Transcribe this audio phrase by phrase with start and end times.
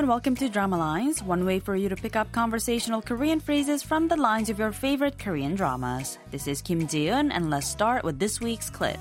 [0.00, 3.82] and welcome to Drama Lines, one way for you to pick up conversational Korean phrases
[3.82, 6.18] from the lines of your favorite Korean dramas.
[6.30, 8.98] This is Kim Ji-eun, and let's start with this week's clip.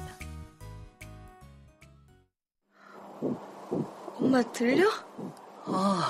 [4.20, 4.90] 엄마 들려?
[5.66, 6.02] 어.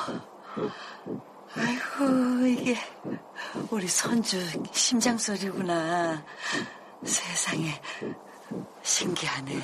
[1.55, 2.77] 아이고 이게
[3.70, 4.39] 우리 손주
[4.71, 6.23] 심장 소리구나.
[7.04, 7.80] 세상에
[8.81, 9.59] 신기하네.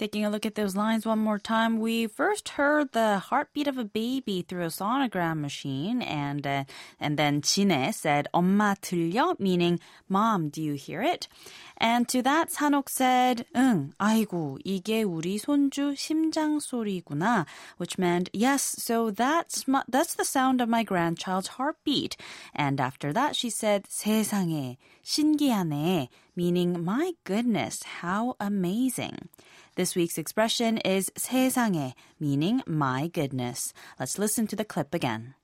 [0.00, 3.76] Taking a look at those lines one more time, we first heard the heartbeat of
[3.76, 6.64] a baby through a sonogram machine, and uh,
[6.98, 11.28] and then Chine said "엄마 들려?" meaning "Mom, do you hear it?"
[11.76, 17.46] And to that, Sanok said, 응, 아이고, 이게 우리 손주 심장 소리구나,
[17.78, 22.18] which meant, yes, so that's, my, that's the sound of my grandchild's heartbeat.
[22.54, 29.30] And after that, she said, 세상에, 신기하네, meaning, my goodness, how amazing.
[29.76, 33.72] This week's expression is 세상에, meaning my goodness.
[33.98, 35.34] Let's listen to the clip again.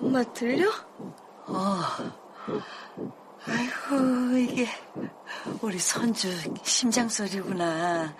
[0.00, 0.70] 엄마 들려?
[1.46, 1.82] 어.
[3.46, 4.68] 아이고 이게
[5.62, 6.28] 우리 손주
[6.62, 8.14] 심장 소리구나.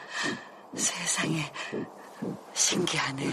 [0.74, 1.52] 세상에
[2.54, 3.28] 신기하네.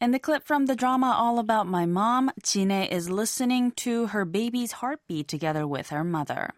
[0.00, 4.24] In the clip from the drama All About My Mom, Jine is listening to her
[4.24, 6.50] baby's heartbeat together with her mother.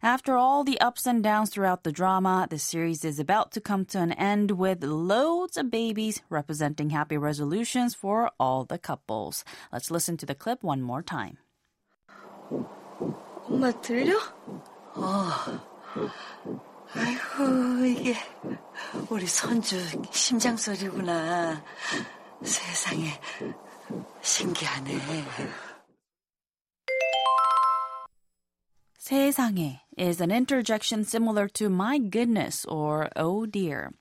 [0.00, 3.84] After all the ups and downs throughout the drama, the series is about to come
[3.86, 9.44] to an end with loads of babies representing happy resolutions for all the couples.
[9.72, 11.38] Let's listen to the clip one more time.
[13.48, 14.14] 엄마 들려?
[14.94, 15.30] 어.
[16.94, 18.14] 아이고 이게
[19.10, 19.76] 우리 손주
[20.12, 21.60] 심장 소리구나.
[22.42, 23.20] 세상에
[24.20, 24.98] 신기하네.
[28.98, 33.92] 세상에 is an interjection similar to my goodness or oh dear.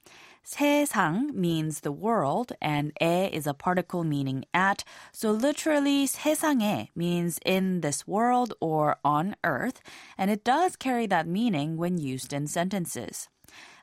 [0.44, 4.84] 세상 means the world and 에 is a particle meaning at.
[5.12, 9.82] So literally 세상에 means in this world or on earth
[10.18, 13.30] and it does carry that meaning when used in sentences.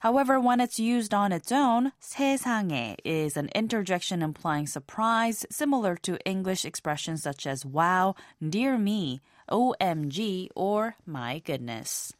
[0.00, 6.18] However, when it's used on its own, 세상에 is an interjection implying surprise, similar to
[6.26, 8.14] English expressions such as wow,
[8.46, 12.12] dear me, OMG, or my goodness.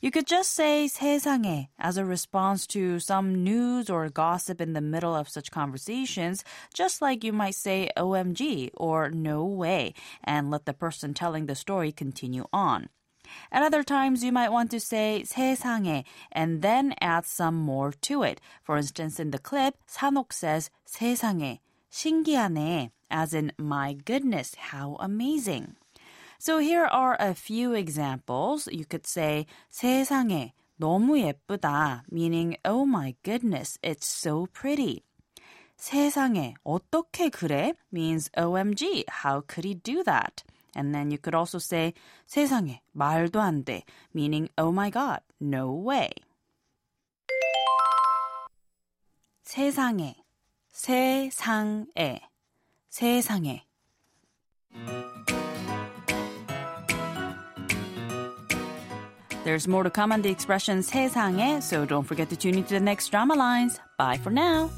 [0.00, 4.80] You could just say 세상에 as a response to some news or gossip in the
[4.80, 10.66] middle of such conversations, just like you might say OMG or no way and let
[10.66, 12.88] the person telling the story continue on.
[13.50, 18.22] At other times, you might want to say 세상에 and then add some more to
[18.22, 18.40] it.
[18.62, 25.76] For instance, in the clip, 산옥 says 세상에, 신기하네, as in my goodness, how amazing.
[26.38, 28.68] So here are a few examples.
[28.72, 35.04] You could say 세상에, 너무 예쁘다, meaning oh my goodness, it's so pretty.
[35.78, 37.74] 세상에, 어떻게 그래?
[37.90, 40.42] means OMG, how could he do that?
[40.76, 41.92] And then you could also say
[42.26, 43.82] 세상에 말도 안 돼,
[44.14, 46.10] meaning oh my god, no way.
[49.44, 50.16] 세상에
[50.72, 52.20] 세상에
[52.90, 53.62] 세상에
[59.44, 62.80] There's more to come on the expression 세상에, so don't forget to tune into the
[62.80, 63.80] next drama lines.
[63.98, 64.70] Bye for now.